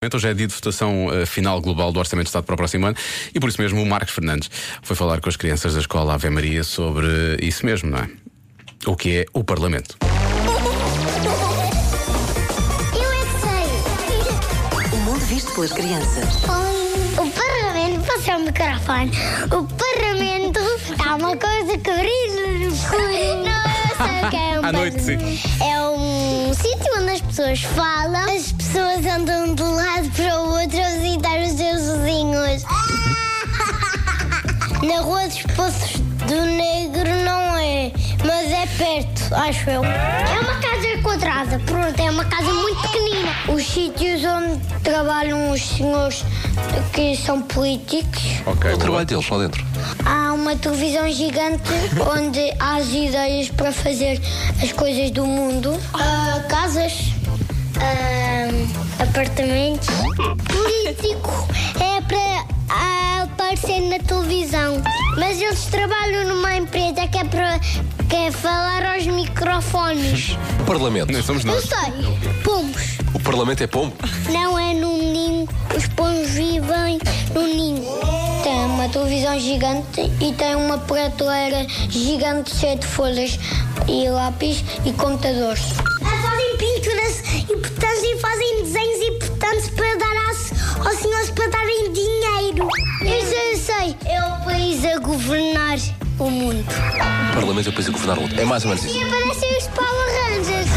[0.00, 2.86] Hoje é dia de votação uh, final global do Orçamento de Estado para o próximo
[2.86, 2.96] ano
[3.34, 4.48] e por isso mesmo o Marcos Fernandes
[4.80, 7.08] foi falar com as crianças da escola Ave Maria sobre
[7.42, 8.08] isso mesmo, não é?
[8.86, 9.96] O que é o Parlamento.
[12.94, 13.64] Eu é que sei.
[14.92, 16.44] O mundo visto pelas crianças.
[16.44, 19.10] O Parlamento, passei o microfone.
[19.46, 20.60] O Parlamento
[21.04, 23.02] é uma coisa que brilha no escuro.
[23.02, 25.40] Não, eu sei o que é um À noite, parlamento.
[25.60, 26.54] É um
[27.38, 31.82] pessoas falam, as pessoas andam de um lado para o outro a visitar os seus
[32.00, 32.64] vizinhos.
[34.82, 37.92] Na Rua dos Poços do Negro não é,
[38.24, 39.84] mas é perto, acho eu.
[39.84, 43.28] É uma casa quadrada, pronto, é uma casa muito pequenina.
[43.54, 46.24] Os sítios onde trabalham os senhores
[46.92, 48.20] que são políticos.
[48.46, 48.72] Ok.
[48.72, 49.64] O trabalho deles lá dentro.
[50.04, 51.62] Há uma televisão gigante
[52.16, 54.20] onde há as ideias para fazer
[54.60, 55.78] as coisas do mundo.
[55.94, 57.07] Ah, casas,
[59.18, 59.88] apartamentos.
[60.46, 61.48] Político
[61.80, 64.80] é para aparecer na televisão.
[65.16, 67.58] Mas eles trabalham numa empresa que é para
[68.08, 70.36] que é falar aos microfones.
[70.60, 71.12] O Parlamento.
[71.12, 71.64] Nem somos Eu nós.
[71.64, 72.98] sei, pomos.
[73.12, 73.96] O Parlamento é pombo?
[74.30, 76.98] Não é num ninho, os pomos vivem
[77.34, 77.82] num ninho.
[78.44, 83.38] Tem uma televisão gigante e tem uma prateleira gigante cheia de folhas
[83.88, 85.64] e lápis e computadores.
[95.18, 95.78] Governar
[96.20, 96.64] o mundo.
[97.30, 98.40] O Parlamento é o país a governar o mundo.
[98.40, 98.96] É mais ou menos isso.
[98.96, 100.68] E aparecem os Power Rangers.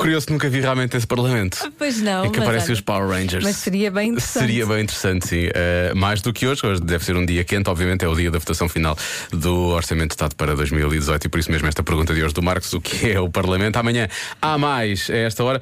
[0.00, 1.70] Curioso, nunca vi realmente esse Parlamento.
[1.76, 2.24] Pois não.
[2.24, 3.44] Em que aparecem olha, os Power Rangers.
[3.44, 4.46] Mas seria bem interessante.
[4.46, 5.48] Seria bem interessante, sim.
[5.48, 8.30] Uh, mais do que hoje, hoje deve ser um dia quente, obviamente, é o dia
[8.30, 8.96] da votação final
[9.30, 12.40] do Orçamento de Estado para 2018 e por isso mesmo esta pergunta de hoje do
[12.42, 13.76] Marcos: o que é o Parlamento?
[13.76, 14.08] Amanhã
[14.40, 15.60] há mais a esta hora.